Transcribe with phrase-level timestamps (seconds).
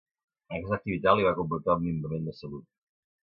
[0.53, 2.67] Aquesta activitat li va comportar un minvament de salut.